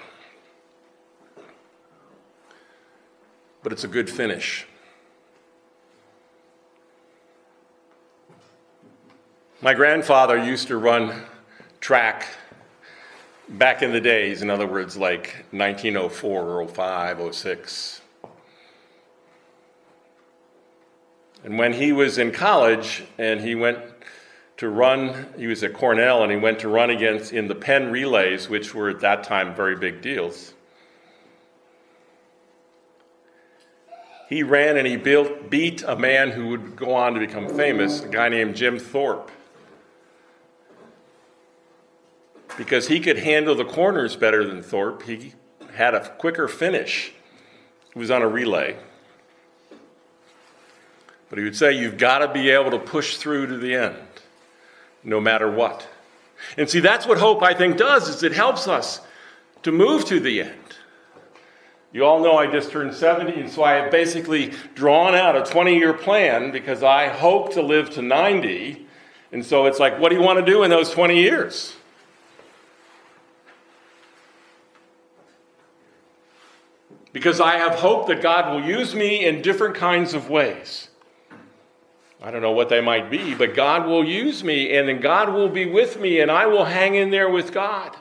but 3.63 3.71
it's 3.71 3.85
a 3.85 3.87
good 3.87 4.07
finish. 4.07 4.67
My 9.61 9.73
grandfather 9.73 10.37
used 10.37 10.67
to 10.67 10.77
run 10.77 11.23
track 11.81 12.27
back 13.49 13.81
in 13.81 13.91
the 13.91 14.01
days, 14.01 14.41
in 14.41 14.49
other 14.49 14.67
words, 14.67 14.95
like 14.95 15.45
1904, 15.51 16.43
or 16.43 16.67
05, 16.67 17.35
06. 17.35 18.01
And 21.43 21.57
when 21.57 21.73
he 21.73 21.91
was 21.91 22.17
in 22.17 22.31
college 22.31 23.03
and 23.17 23.39
he 23.39 23.55
went 23.55 23.79
to 24.57 24.69
run, 24.69 25.33
he 25.37 25.47
was 25.47 25.63
at 25.63 25.73
Cornell 25.73 26.21
and 26.21 26.31
he 26.31 26.37
went 26.37 26.59
to 26.59 26.67
run 26.67 26.89
against 26.89 27.31
in 27.31 27.47
the 27.47 27.55
Penn 27.55 27.91
relays, 27.91 28.49
which 28.49 28.75
were 28.75 28.89
at 28.89 28.99
that 28.99 29.23
time 29.23 29.55
very 29.55 29.75
big 29.75 30.01
deals. 30.01 30.53
He 34.27 34.43
ran 34.43 34.77
and 34.77 34.85
he 34.85 34.95
built, 34.95 35.49
beat 35.49 35.81
a 35.81 35.95
man 35.95 36.29
who 36.29 36.49
would 36.49 36.75
go 36.75 36.93
on 36.93 37.15
to 37.15 37.19
become 37.19 37.47
famous, 37.49 38.03
a 38.03 38.09
guy 38.09 38.29
named 38.29 38.55
Jim 38.55 38.77
Thorpe. 38.77 39.31
Because 42.59 42.89
he 42.89 42.99
could 42.99 43.17
handle 43.17 43.55
the 43.55 43.63
corners 43.63 44.17
better 44.17 44.45
than 44.45 44.61
Thorpe. 44.61 45.03
He 45.03 45.31
had 45.75 45.93
a 45.95 46.09
quicker 46.17 46.49
finish. 46.49 47.13
He 47.93 47.97
was 47.97 48.11
on 48.11 48.21
a 48.21 48.27
relay. 48.27 48.75
But 51.29 51.39
he 51.39 51.45
would 51.45 51.55
say, 51.55 51.71
You've 51.71 51.97
got 51.97 52.19
to 52.19 52.27
be 52.27 52.49
able 52.49 52.71
to 52.71 52.77
push 52.77 53.15
through 53.15 53.47
to 53.47 53.57
the 53.57 53.75
end, 53.75 53.95
no 55.05 55.21
matter 55.21 55.49
what. 55.49 55.87
And 56.57 56.69
see, 56.69 56.81
that's 56.81 57.07
what 57.07 57.17
hope, 57.17 57.41
I 57.41 57.53
think, 57.53 57.77
does, 57.77 58.09
is 58.09 58.23
it 58.23 58.33
helps 58.33 58.67
us 58.67 58.99
to 59.63 59.71
move 59.71 60.03
to 60.05 60.19
the 60.19 60.41
end. 60.41 60.53
You 61.93 62.03
all 62.03 62.21
know 62.21 62.35
I 62.35 62.47
just 62.47 62.71
turned 62.71 62.93
70, 62.93 63.39
and 63.39 63.49
so 63.49 63.63
I 63.63 63.75
have 63.75 63.89
basically 63.89 64.51
drawn 64.75 65.15
out 65.15 65.37
a 65.37 65.49
20 65.49 65.77
year 65.77 65.93
plan 65.93 66.51
because 66.51 66.83
I 66.83 67.07
hope 67.07 67.53
to 67.53 67.61
live 67.61 67.91
to 67.91 68.01
90. 68.01 68.85
And 69.31 69.45
so 69.45 69.65
it's 69.65 69.79
like, 69.79 69.97
what 69.97 70.09
do 70.09 70.15
you 70.15 70.21
want 70.21 70.45
to 70.45 70.51
do 70.51 70.63
in 70.63 70.69
those 70.69 70.91
20 70.91 71.21
years? 71.21 71.77
Because 77.19 77.41
I 77.41 77.57
have 77.57 77.75
hope 77.75 78.07
that 78.07 78.21
God 78.21 78.53
will 78.53 78.65
use 78.65 78.95
me 78.95 79.25
in 79.25 79.41
different 79.41 79.75
kinds 79.75 80.13
of 80.13 80.29
ways. 80.29 80.87
I 82.23 82.31
don't 82.31 82.41
know 82.41 82.53
what 82.53 82.69
they 82.69 82.79
might 82.79 83.11
be, 83.11 83.35
but 83.35 83.55
God 83.55 83.85
will 83.85 84.05
use 84.05 84.41
me, 84.41 84.73
and 84.77 84.87
then 84.87 85.01
God 85.01 85.33
will 85.33 85.49
be 85.49 85.65
with 85.65 85.99
me, 85.99 86.21
and 86.21 86.31
I 86.31 86.45
will 86.45 86.63
hang 86.63 86.95
in 86.95 87.09
there 87.09 87.29
with 87.29 87.51
God. 87.51 87.93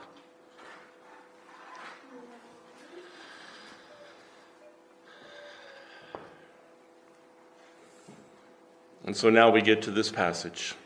And 9.05 9.17
so 9.17 9.31
now 9.31 9.51
we 9.51 9.63
get 9.63 9.83
to 9.83 9.91
this 9.91 10.13
passage. 10.13 10.77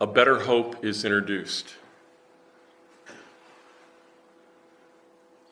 A 0.00 0.08
better 0.08 0.40
hope 0.40 0.84
is 0.84 1.04
introduced. 1.04 1.74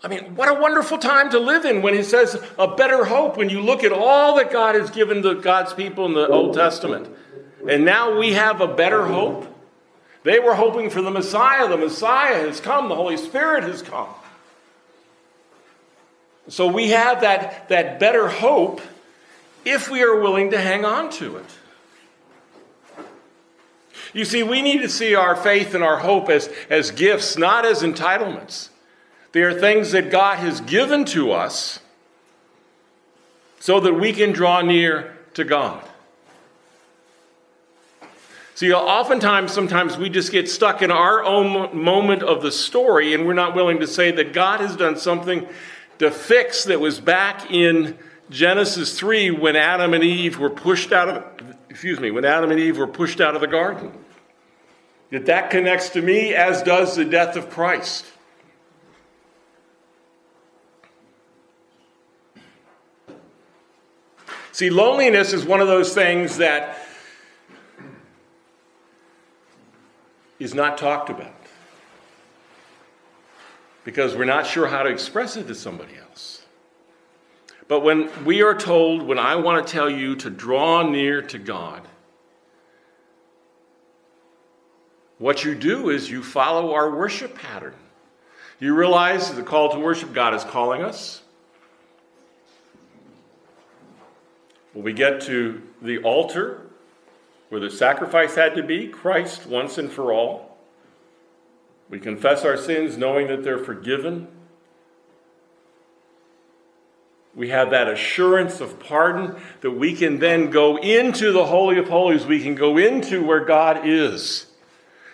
I 0.02 0.08
mean, 0.08 0.36
what 0.36 0.48
a 0.48 0.54
wonderful 0.54 0.98
time 0.98 1.30
to 1.30 1.40
live 1.40 1.64
in 1.64 1.82
when 1.82 1.94
he 1.94 2.04
says 2.04 2.40
a 2.56 2.68
better 2.68 3.04
hope 3.04 3.36
when 3.36 3.50
you 3.50 3.60
look 3.60 3.82
at 3.82 3.90
all 3.90 4.36
that 4.36 4.52
God 4.52 4.76
has 4.76 4.90
given 4.90 5.22
to 5.22 5.34
God's 5.34 5.72
people 5.72 6.06
in 6.06 6.14
the 6.14 6.28
Old 6.28 6.54
Testament. 6.54 7.08
And 7.68 7.84
now 7.84 8.16
we 8.16 8.34
have 8.34 8.60
a 8.60 8.68
better 8.68 9.06
hope. 9.06 9.46
They 10.22 10.38
were 10.38 10.54
hoping 10.54 10.90
for 10.90 11.02
the 11.02 11.10
Messiah. 11.10 11.68
The 11.68 11.76
Messiah 11.76 12.46
has 12.46 12.60
come, 12.60 12.88
the 12.88 12.94
Holy 12.94 13.16
Spirit 13.16 13.64
has 13.64 13.82
come. 13.82 14.08
So 16.48 16.68
we 16.68 16.90
have 16.90 17.22
that, 17.22 17.68
that 17.68 17.98
better 17.98 18.28
hope 18.28 18.80
if 19.64 19.90
we 19.90 20.02
are 20.02 20.20
willing 20.20 20.52
to 20.52 20.60
hang 20.60 20.84
on 20.84 21.10
to 21.12 21.36
it. 21.38 21.46
You 24.14 24.24
see, 24.24 24.42
we 24.42 24.62
need 24.62 24.80
to 24.82 24.88
see 24.88 25.14
our 25.14 25.36
faith 25.36 25.74
and 25.74 25.84
our 25.84 25.98
hope 25.98 26.30
as, 26.30 26.48
as 26.70 26.90
gifts, 26.90 27.36
not 27.36 27.66
as 27.66 27.82
entitlements. 27.82 28.70
They 29.32 29.42
are 29.42 29.52
things 29.52 29.92
that 29.92 30.10
God 30.10 30.38
has 30.38 30.60
given 30.60 31.04
to 31.06 31.32
us 31.32 31.80
so 33.60 33.80
that 33.80 33.94
we 33.94 34.12
can 34.12 34.32
draw 34.32 34.62
near 34.62 35.16
to 35.34 35.44
God. 35.44 35.84
See, 38.54 38.72
oftentimes, 38.72 39.52
sometimes 39.52 39.96
we 39.96 40.08
just 40.08 40.32
get 40.32 40.50
stuck 40.50 40.82
in 40.82 40.90
our 40.90 41.22
own 41.22 41.76
moment 41.80 42.24
of 42.24 42.42
the 42.42 42.50
story 42.50 43.14
and 43.14 43.24
we're 43.24 43.34
not 43.34 43.54
willing 43.54 43.78
to 43.80 43.86
say 43.86 44.10
that 44.10 44.32
God 44.32 44.60
has 44.60 44.74
done 44.74 44.96
something 44.96 45.46
to 46.00 46.10
fix 46.10 46.64
that 46.64 46.80
was 46.80 46.98
back 46.98 47.50
in 47.52 47.96
Genesis 48.30 48.98
3 48.98 49.30
when 49.30 49.54
Adam 49.54 49.94
and 49.94 50.02
Eve 50.02 50.38
were 50.38 50.50
pushed 50.50 50.92
out 50.92 51.08
of 51.08 51.24
excuse 51.70 52.00
me, 52.00 52.10
when 52.10 52.24
Adam 52.24 52.50
and 52.50 52.58
Eve 52.58 52.78
were 52.78 52.88
pushed 52.88 53.20
out 53.20 53.36
of 53.36 53.40
the 53.40 53.46
garden. 53.46 53.92
That 55.10 55.26
that 55.26 55.50
connects 55.50 55.90
to 55.90 56.02
me 56.02 56.34
as 56.34 56.62
does 56.62 56.96
the 56.96 57.04
death 57.04 57.36
of 57.36 57.50
Christ. 57.50 58.04
See, 64.58 64.70
loneliness 64.70 65.32
is 65.32 65.44
one 65.44 65.60
of 65.60 65.68
those 65.68 65.94
things 65.94 66.38
that 66.38 66.78
is 70.40 70.52
not 70.52 70.76
talked 70.76 71.10
about 71.10 71.32
because 73.84 74.16
we're 74.16 74.24
not 74.24 74.48
sure 74.48 74.66
how 74.66 74.82
to 74.82 74.90
express 74.90 75.36
it 75.36 75.46
to 75.46 75.54
somebody 75.54 75.96
else. 75.96 76.44
But 77.68 77.84
when 77.84 78.10
we 78.24 78.42
are 78.42 78.52
told, 78.52 79.02
when 79.02 79.20
I 79.20 79.36
want 79.36 79.64
to 79.64 79.72
tell 79.72 79.88
you 79.88 80.16
to 80.16 80.28
draw 80.28 80.82
near 80.82 81.22
to 81.22 81.38
God, 81.38 81.86
what 85.18 85.44
you 85.44 85.54
do 85.54 85.90
is 85.90 86.10
you 86.10 86.20
follow 86.20 86.74
our 86.74 86.90
worship 86.90 87.36
pattern. 87.36 87.76
You 88.58 88.74
realize 88.74 89.32
the 89.32 89.44
call 89.44 89.70
to 89.70 89.78
worship 89.78 90.12
God 90.12 90.34
is 90.34 90.42
calling 90.42 90.82
us. 90.82 91.22
When 94.72 94.84
we 94.84 94.92
get 94.92 95.20
to 95.22 95.62
the 95.82 95.98
altar 95.98 96.62
where 97.48 97.60
the 97.60 97.70
sacrifice 97.70 98.34
had 98.34 98.54
to 98.56 98.62
be, 98.62 98.88
Christ 98.88 99.46
once 99.46 99.78
and 99.78 99.90
for 99.90 100.12
all, 100.12 100.58
we 101.88 101.98
confess 101.98 102.44
our 102.44 102.56
sins 102.56 102.96
knowing 102.98 103.28
that 103.28 103.42
they're 103.42 103.64
forgiven 103.64 104.28
we 107.38 107.50
have 107.50 107.70
that 107.70 107.86
assurance 107.86 108.60
of 108.60 108.80
pardon 108.80 109.36
that 109.60 109.70
we 109.70 109.94
can 109.94 110.18
then 110.18 110.50
go 110.50 110.76
into 110.76 111.30
the 111.30 111.46
Holy 111.46 111.78
of 111.78 111.88
Holies. 111.88 112.26
We 112.26 112.42
can 112.42 112.56
go 112.56 112.78
into 112.78 113.24
where 113.24 113.44
God 113.44 113.86
is. 113.86 114.46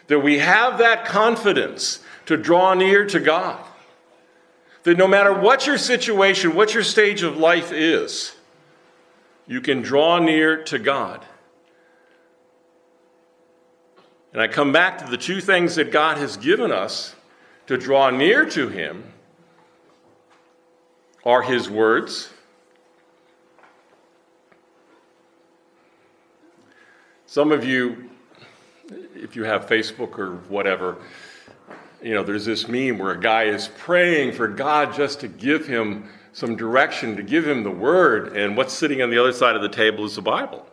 That 0.07 0.21
we 0.21 0.39
have 0.39 0.79
that 0.79 1.05
confidence 1.05 2.01
to 2.25 2.39
draw 2.39 2.73
near 2.73 3.05
to 3.09 3.21
God. 3.21 3.63
That 4.85 4.97
no 4.97 5.07
matter 5.07 5.35
what 5.35 5.67
your 5.67 5.77
situation, 5.77 6.55
what 6.55 6.73
your 6.73 6.83
stage 6.83 7.23
of 7.23 7.37
life 7.37 7.73
is, 7.73 8.34
you 9.47 9.61
can 9.61 9.83
draw 9.83 10.19
near 10.19 10.63
to 10.65 10.79
God. 10.79 11.25
And 14.33 14.43
I 14.43 14.49
come 14.49 14.73
back 14.73 14.99
to 14.99 15.11
the 15.11 15.17
two 15.17 15.41
things 15.41 15.77
that 15.77 15.93
God 15.93 16.19
has 16.19 16.37
given 16.37 16.73
us 16.73 17.15
to 17.67 17.77
draw 17.77 18.11
near 18.11 18.45
to 18.51 18.69
Him 18.69 19.05
are 21.25 21.43
his 21.43 21.71
words. 21.71 22.31
Some 27.27 27.51
of 27.51 27.65
you, 27.65 28.11
if 29.15 29.35
you 29.35 29.45
have 29.45 29.67
Facebook 29.67 30.19
or 30.19 30.37
whatever, 30.49 30.99
you 32.05 32.13
know, 32.13 32.23
there's 32.23 32.45
this 32.45 32.69
meme 32.69 32.99
where 32.99 33.13
a 33.13 33.19
guy 33.19 33.45
is 33.45 33.69
praying 33.79 34.33
for 34.33 34.47
God 34.47 34.95
just 34.95 35.21
to 35.21 35.29
give 35.29 35.67
him 35.67 36.07
some 36.35 36.55
direction, 36.55 37.17
to 37.17 37.23
give 37.23 37.49
him 37.49 37.63
the 37.63 37.71
word, 37.71 38.37
and 38.37 38.59
what's 38.59 38.75
sitting 38.75 39.01
on 39.01 39.09
the 39.09 39.19
other 39.19 39.33
side 39.33 39.57
of 39.57 39.63
the 39.63 39.71
table 39.71 40.05
is 40.05 40.15
the 40.15 40.21
Bible. 40.21 40.67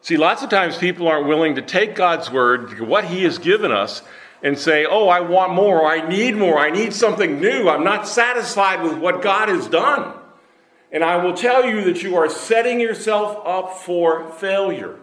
See, 0.00 0.16
lots 0.16 0.42
of 0.42 0.50
times 0.50 0.76
people 0.76 1.06
aren't 1.06 1.28
willing 1.28 1.54
to 1.54 1.62
take 1.62 1.94
God's 1.94 2.32
word, 2.32 2.80
what 2.80 3.04
he 3.04 3.22
has 3.22 3.38
given 3.38 3.70
us, 3.70 4.02
and 4.42 4.58
say, 4.58 4.86
Oh, 4.86 5.06
I 5.06 5.20
want 5.20 5.52
more, 5.52 5.86
I 5.86 6.08
need 6.08 6.34
more, 6.34 6.58
I 6.58 6.70
need 6.70 6.92
something 6.92 7.40
new, 7.40 7.68
I'm 7.68 7.84
not 7.84 8.08
satisfied 8.08 8.82
with 8.82 8.94
what 8.94 9.22
God 9.22 9.48
has 9.48 9.68
done. 9.68 10.14
And 10.90 11.04
I 11.04 11.22
will 11.24 11.34
tell 11.34 11.64
you 11.64 11.84
that 11.84 12.02
you 12.02 12.16
are 12.16 12.28
setting 12.28 12.80
yourself 12.80 13.40
up 13.46 13.78
for 13.78 14.32
failure. 14.32 14.98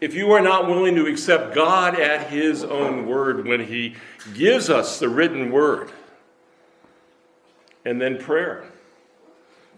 If 0.00 0.14
you 0.14 0.32
are 0.32 0.42
not 0.42 0.66
willing 0.66 0.94
to 0.96 1.06
accept 1.06 1.54
God 1.54 1.98
at 1.98 2.30
His 2.30 2.62
own 2.62 3.06
word 3.06 3.46
when 3.46 3.60
He 3.66 3.96
gives 4.34 4.68
us 4.68 4.98
the 4.98 5.08
written 5.08 5.50
word, 5.50 5.90
and 7.84 8.00
then 8.00 8.18
prayer. 8.18 8.64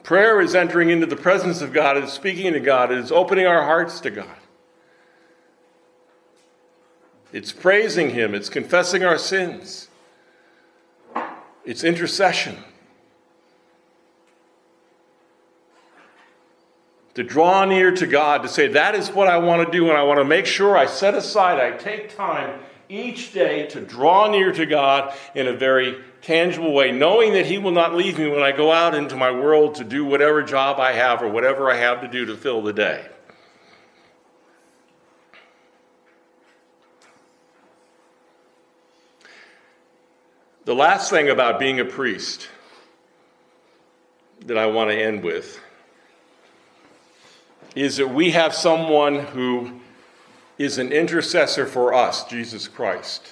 Prayer 0.03 0.41
is 0.41 0.55
entering 0.55 0.89
into 0.91 1.07
the 1.07 1.17
presence 1.17 1.61
of 1.61 1.73
God, 1.73 1.99
is 1.99 2.11
speaking 2.11 2.55
to 2.55 2.61
God, 2.61 2.91
is 2.91 3.13
opening 3.13 3.47
our 3.47 3.63
hearts 3.63 4.01
to 4.01 4.11
God. 4.11 4.37
It's 7.33 7.53
praising 7.53 8.11
Him, 8.11 8.35
it's 8.35 8.49
confessing 8.49 9.05
our 9.05 9.19
sins, 9.19 9.89
it's 11.65 11.85
intercession. 11.85 12.57
To 17.19 17.25
draw 17.25 17.65
near 17.65 17.91
to 17.91 18.07
God, 18.07 18.43
to 18.43 18.49
say, 18.49 18.69
that 18.69 18.95
is 18.95 19.11
what 19.11 19.27
I 19.27 19.39
want 19.39 19.67
to 19.67 19.77
do, 19.77 19.89
and 19.89 19.99
I 19.99 20.05
want 20.05 20.21
to 20.21 20.25
make 20.25 20.47
sure 20.47 20.77
I 20.77 20.87
set 20.87 21.17
aside, 21.17 21.59
I 21.59 21.77
take 21.77 22.17
time 22.17 22.61
each 22.89 23.33
day 23.33 23.67
to 23.71 23.81
draw 23.81 24.31
near 24.31 24.53
to 24.53 24.65
God 24.65 25.13
in 25.35 25.49
a 25.49 25.53
very 25.53 26.01
tangible 26.23 26.73
way, 26.73 26.93
knowing 26.93 27.33
that 27.33 27.45
He 27.45 27.59
will 27.59 27.73
not 27.73 27.93
leave 27.93 28.21
me 28.21 28.29
when 28.29 28.45
I 28.45 28.53
go 28.53 28.71
out 28.71 28.95
into 28.95 29.17
my 29.17 29.33
world 29.33 29.75
to 29.75 29.85
do 29.85 30.05
whatever 30.05 30.45
job 30.45 30.79
I 30.79 30.93
have 30.93 31.21
or 31.21 31.29
whatever 31.29 31.69
I 31.69 31.79
have 31.79 32.03
to 32.03 32.07
do 32.07 32.25
to 32.27 32.37
fill 32.37 32.63
the 32.63 32.73
day. 32.73 33.05
The 40.67 40.75
last 40.77 41.11
thing 41.11 41.29
about 41.29 41.59
being 41.59 41.81
a 41.81 41.85
priest 41.85 42.49
that 44.47 44.57
I 44.57 44.67
want 44.67 44.91
to 44.91 44.97
end 44.97 45.25
with 45.25 45.59
is 47.75 47.97
that 47.99 48.09
we 48.09 48.31
have 48.33 48.55
someone 48.55 49.21
who 49.21 49.81
is 50.59 50.79
an 50.79 50.93
intercessor 50.93 51.67
for 51.67 51.95
us, 51.95 52.25
Jesus 52.25 52.67
Christ. 52.67 53.23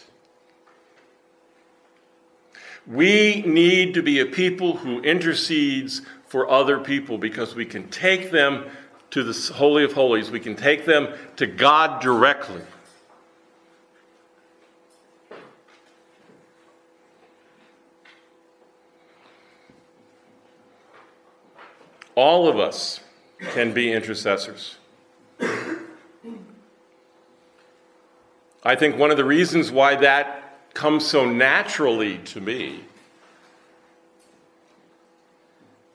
We 2.87 3.43
need 3.43 3.95
to 3.95 4.03
be 4.03 4.21
a 4.21 4.27
people 4.27 4.77
who 4.77 5.01
intercedes 5.01 6.03
for 6.29 6.49
other 6.49 6.79
people 6.79 7.19
because 7.19 7.55
we 7.55 7.67
can 7.67 7.89
take 7.89 8.31
them 8.31 8.67
to 9.11 9.25
the 9.25 9.55
Holy 9.55 9.85
of 9.85 9.93
Holies. 9.93 10.31
We 10.31 10.41
can 10.41 10.55
take 10.55 10.85
them 10.85 11.09
to 11.37 11.47
God 11.47 12.01
directly. 12.01 12.63
All 22.15 22.49
of 22.49 22.59
us 22.59 23.01
can 23.41 23.73
be 23.73 23.93
intercessors. 23.93 24.77
I 28.63 28.75
think 28.75 28.97
one 28.97 29.11
of 29.11 29.17
the 29.17 29.25
reasons 29.25 29.71
why 29.71 29.95
that 29.97 30.75
comes 30.75 31.07
so 31.07 31.25
naturally 31.25 32.19
to 32.19 32.41
me 32.41 32.81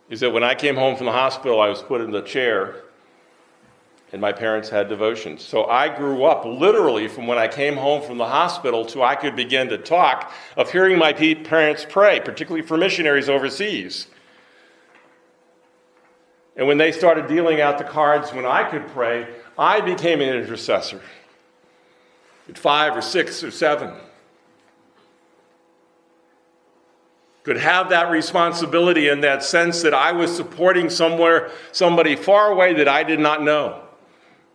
is 0.09 0.21
that 0.21 0.31
when 0.31 0.43
I 0.43 0.55
came 0.55 0.75
home 0.75 0.95
from 0.95 1.05
the 1.05 1.11
hospital, 1.11 1.59
I 1.59 1.69
was 1.69 1.81
put 1.81 2.01
in 2.01 2.11
the 2.11 2.21
chair 2.21 2.75
and 4.11 4.21
my 4.21 4.33
parents 4.33 4.69
had 4.69 4.89
devotions. 4.89 5.41
So 5.41 5.65
I 5.65 5.87
grew 5.87 6.25
up 6.25 6.43
literally 6.45 7.07
from 7.07 7.27
when 7.27 7.37
I 7.37 7.47
came 7.47 7.77
home 7.77 8.01
from 8.01 8.17
the 8.17 8.27
hospital 8.27 8.85
to 8.87 9.03
I 9.03 9.15
could 9.15 9.35
begin 9.35 9.69
to 9.69 9.77
talk 9.77 10.33
of 10.57 10.71
hearing 10.71 10.97
my 10.97 11.13
parents 11.13 11.85
pray, 11.87 12.19
particularly 12.19 12.65
for 12.65 12.77
missionaries 12.77 13.29
overseas. 13.29 14.07
And 16.61 16.67
when 16.67 16.77
they 16.77 16.91
started 16.91 17.27
dealing 17.27 17.59
out 17.59 17.79
the 17.79 17.83
cards 17.83 18.31
when 18.33 18.45
I 18.45 18.69
could 18.69 18.87
pray, 18.89 19.27
I 19.57 19.81
became 19.81 20.21
an 20.21 20.29
intercessor 20.29 21.01
at 22.47 22.55
five 22.55 22.95
or 22.95 23.01
six 23.01 23.43
or 23.43 23.49
seven. 23.49 23.95
could 27.41 27.57
have 27.57 27.89
that 27.89 28.11
responsibility 28.11 29.07
in 29.07 29.21
that 29.21 29.43
sense 29.43 29.81
that 29.81 29.95
I 29.95 30.11
was 30.11 30.35
supporting 30.35 30.91
somewhere 30.91 31.49
somebody 31.71 32.15
far 32.15 32.51
away 32.51 32.75
that 32.75 32.87
I 32.87 33.01
did 33.01 33.19
not 33.19 33.41
know. 33.41 33.81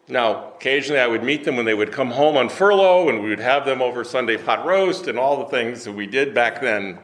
Now, 0.07 0.53
occasionally 0.55 1.01
I 1.01 1.09
would 1.09 1.25
meet 1.25 1.45
them 1.45 1.57
when 1.57 1.66
they 1.66 1.75
would 1.75 1.90
come 1.90 2.12
home 2.12 2.37
on 2.37 2.49
furlough, 2.49 3.09
and 3.09 3.21
we 3.21 3.31
would 3.31 3.40
have 3.40 3.66
them 3.66 3.83
over 3.83 4.05
Sunday 4.05 4.37
pot 4.37 4.64
roast 4.64 5.09
and 5.09 5.19
all 5.19 5.38
the 5.38 5.51
things 5.51 5.83
that 5.83 5.92
we 5.92 6.07
did 6.07 6.33
back 6.33 6.61
then. 6.61 7.01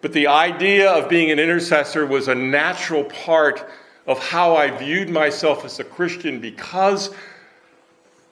But 0.00 0.12
the 0.12 0.26
idea 0.26 0.90
of 0.90 1.08
being 1.08 1.30
an 1.30 1.38
intercessor 1.38 2.04
was 2.04 2.26
a 2.26 2.34
natural 2.34 3.04
part 3.04 3.70
of 4.08 4.18
how 4.18 4.56
I 4.56 4.70
viewed 4.70 5.10
myself 5.10 5.66
as 5.66 5.78
a 5.78 5.84
Christian 5.84 6.40
because 6.40 7.10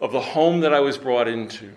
of 0.00 0.10
the 0.10 0.20
home 0.20 0.60
that 0.60 0.72
I 0.72 0.80
was 0.80 0.96
brought 0.96 1.28
into. 1.28 1.70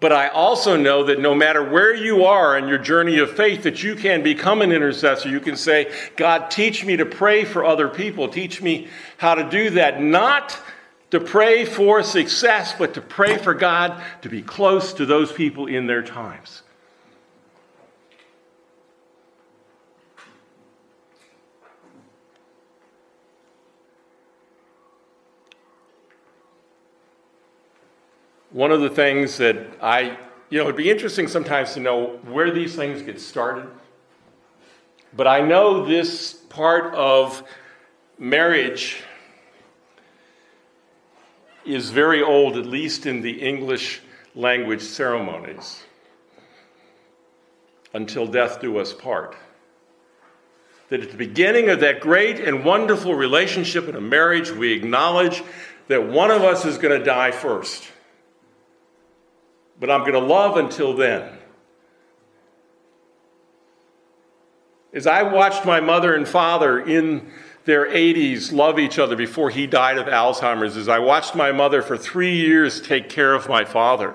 But 0.00 0.12
I 0.12 0.28
also 0.28 0.76
know 0.76 1.04
that 1.04 1.20
no 1.20 1.34
matter 1.34 1.62
where 1.62 1.94
you 1.94 2.24
are 2.24 2.56
in 2.56 2.68
your 2.68 2.78
journey 2.78 3.18
of 3.18 3.36
faith, 3.36 3.64
that 3.64 3.82
you 3.82 3.96
can 3.96 4.22
become 4.22 4.62
an 4.62 4.72
intercessor. 4.72 5.28
You 5.28 5.40
can 5.40 5.56
say, 5.56 5.92
God, 6.16 6.50
teach 6.50 6.84
me 6.84 6.96
to 6.96 7.04
pray 7.04 7.44
for 7.44 7.64
other 7.64 7.88
people. 7.88 8.28
Teach 8.28 8.62
me 8.62 8.88
how 9.18 9.34
to 9.34 9.50
do 9.50 9.70
that. 9.70 10.00
Not 10.00 10.58
to 11.10 11.20
pray 11.20 11.64
for 11.64 12.02
success, 12.02 12.74
but 12.78 12.94
to 12.94 13.02
pray 13.02 13.36
for 13.38 13.54
God 13.54 14.02
to 14.22 14.28
be 14.28 14.40
close 14.40 14.92
to 14.94 15.04
those 15.04 15.32
people 15.32 15.66
in 15.66 15.86
their 15.86 16.02
times. 16.02 16.62
One 28.58 28.72
of 28.72 28.80
the 28.80 28.90
things 28.90 29.36
that 29.36 29.56
I, 29.80 30.18
you 30.50 30.58
know, 30.58 30.64
it'd 30.64 30.74
be 30.74 30.90
interesting 30.90 31.28
sometimes 31.28 31.74
to 31.74 31.80
know 31.80 32.18
where 32.26 32.50
these 32.50 32.74
things 32.74 33.02
get 33.02 33.20
started. 33.20 33.68
But 35.14 35.28
I 35.28 35.42
know 35.42 35.86
this 35.86 36.34
part 36.48 36.92
of 36.92 37.44
marriage 38.18 39.00
is 41.64 41.90
very 41.90 42.20
old, 42.20 42.56
at 42.56 42.66
least 42.66 43.06
in 43.06 43.22
the 43.22 43.40
English 43.40 44.00
language 44.34 44.82
ceremonies. 44.82 45.80
Until 47.94 48.26
death 48.26 48.60
do 48.60 48.78
us 48.78 48.92
part. 48.92 49.36
That 50.88 51.02
at 51.02 51.12
the 51.12 51.16
beginning 51.16 51.68
of 51.68 51.78
that 51.78 52.00
great 52.00 52.40
and 52.40 52.64
wonderful 52.64 53.14
relationship 53.14 53.86
in 53.86 53.94
a 53.94 54.00
marriage, 54.00 54.50
we 54.50 54.72
acknowledge 54.72 55.44
that 55.86 56.08
one 56.08 56.32
of 56.32 56.42
us 56.42 56.64
is 56.64 56.76
going 56.76 56.98
to 56.98 57.04
die 57.04 57.30
first 57.30 57.84
but 59.78 59.90
I'm 59.90 60.00
going 60.00 60.12
to 60.12 60.18
love 60.18 60.56
until 60.56 60.94
then. 60.94 61.38
As 64.92 65.06
I 65.06 65.22
watched 65.22 65.64
my 65.64 65.80
mother 65.80 66.14
and 66.14 66.26
father 66.26 66.80
in 66.80 67.30
their 67.64 67.86
80s 67.86 68.52
love 68.52 68.78
each 68.78 68.98
other 68.98 69.14
before 69.14 69.50
he 69.50 69.66
died 69.66 69.98
of 69.98 70.06
Alzheimer's, 70.06 70.76
as 70.76 70.88
I 70.88 70.98
watched 70.98 71.34
my 71.34 71.52
mother 71.52 71.82
for 71.82 71.98
three 71.98 72.34
years 72.34 72.80
take 72.80 73.08
care 73.08 73.34
of 73.34 73.48
my 73.48 73.64
father, 73.64 74.14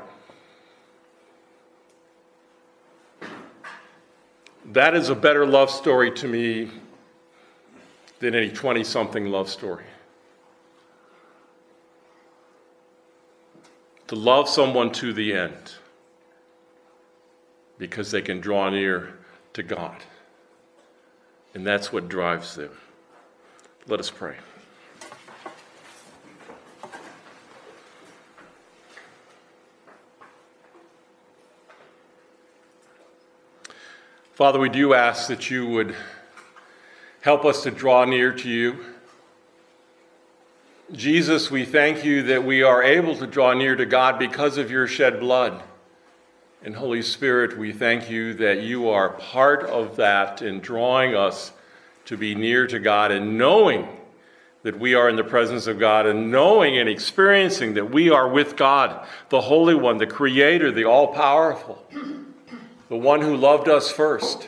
that 4.65 4.95
is 4.95 5.09
a 5.09 5.15
better 5.15 5.45
love 5.45 5.69
story 5.69 6.11
to 6.11 6.27
me 6.27 6.71
than 8.19 8.33
any 8.33 8.49
20 8.49 8.83
something 8.83 9.27
love 9.27 9.49
story. 9.49 9.85
To 14.13 14.19
love 14.19 14.47
someone 14.47 14.91
to 14.91 15.11
the 15.11 15.33
end 15.33 15.73
because 17.79 18.11
they 18.11 18.21
can 18.21 18.39
draw 18.39 18.69
near 18.69 19.11
to 19.53 19.63
God. 19.63 19.97
And 21.55 21.65
that's 21.65 21.91
what 21.91 22.09
drives 22.09 22.53
them. 22.55 22.69
Let 23.87 23.99
us 23.99 24.11
pray. 24.11 24.35
Father, 34.33 34.59
we 34.59 34.69
do 34.69 34.93
ask 34.93 35.27
that 35.27 35.49
you 35.49 35.65
would 35.65 35.95
help 37.21 37.45
us 37.45 37.63
to 37.63 37.71
draw 37.71 38.05
near 38.05 38.31
to 38.31 38.47
you. 38.47 38.92
Jesus, 40.93 41.49
we 41.49 41.65
thank 41.65 42.05
you 42.05 42.21
that 42.23 42.43
we 42.43 42.61
are 42.61 42.83
able 42.83 43.15
to 43.15 43.25
draw 43.25 43.53
near 43.55 43.75
to 43.75 43.85
God 43.85 44.19
because 44.19 44.59
of 44.59 44.69
your 44.69 44.85
shed 44.85 45.19
blood. 45.19 45.63
And 46.61 46.75
Holy 46.75 47.01
Spirit, 47.01 47.57
we 47.57 47.73
thank 47.73 48.11
you 48.11 48.35
that 48.35 48.61
you 48.61 48.89
are 48.89 49.09
part 49.09 49.63
of 49.63 49.95
that 49.95 50.43
in 50.43 50.59
drawing 50.59 51.15
us 51.15 51.51
to 52.05 52.15
be 52.15 52.35
near 52.35 52.67
to 52.67 52.77
God 52.77 53.11
and 53.11 53.39
knowing 53.39 53.87
that 54.61 54.79
we 54.79 54.93
are 54.93 55.09
in 55.09 55.15
the 55.15 55.23
presence 55.23 55.65
of 55.65 55.79
God 55.79 56.05
and 56.05 56.31
knowing 56.31 56.77
and 56.77 56.87
experiencing 56.87 57.73
that 57.73 57.89
we 57.89 58.11
are 58.11 58.29
with 58.29 58.55
God, 58.55 59.07
the 59.29 59.41
Holy 59.41 59.73
One, 59.73 59.97
the 59.97 60.05
Creator, 60.05 60.73
the 60.73 60.85
All 60.85 61.07
Powerful, 61.07 61.83
the 62.89 62.95
one 62.95 63.21
who 63.21 63.35
loved 63.35 63.67
us 63.67 63.91
first. 63.91 64.47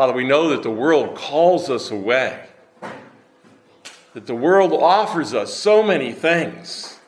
Father, 0.00 0.14
we 0.14 0.24
know 0.24 0.48
that 0.48 0.62
the 0.62 0.70
world 0.70 1.14
calls 1.14 1.68
us 1.68 1.90
away, 1.90 2.46
that 4.14 4.24
the 4.24 4.34
world 4.34 4.72
offers 4.72 5.34
us 5.34 5.52
so 5.52 5.82
many 5.82 6.10
things, 6.10 6.98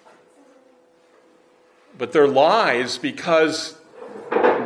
but 1.96 2.12
they're 2.12 2.28
lies 2.28 2.98
because 2.98 3.78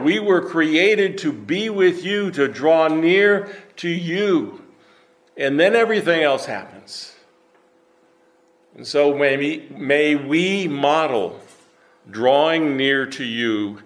we 0.03 0.19
were 0.19 0.41
created 0.41 1.19
to 1.19 1.33
be 1.33 1.71
with 1.71 2.05
you, 2.05 2.33
to 2.33 2.49
draw 2.49 2.89
near 2.89 3.57
to 3.77 3.89
you, 3.89 4.61
and 5.37 5.61
then 5.61 5.77
everything 5.77 6.25
else 6.25 6.47
happens. 6.47 7.15
And 8.75 8.85
so 8.85 9.17
may 9.17 9.37
we, 9.37 9.69
may 9.71 10.17
we 10.17 10.67
model 10.67 11.39
drawing 12.11 12.77
near 12.77 13.07
to 13.07 13.23
you 13.23 13.85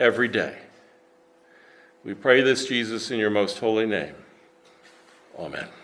every 0.00 0.26
day. 0.26 0.58
We 2.04 2.14
pray 2.14 2.40
this, 2.40 2.66
Jesus, 2.66 3.10
in 3.10 3.18
your 3.18 3.30
most 3.30 3.58
holy 3.58 3.86
name. 3.86 4.14
Amen. 5.38 5.70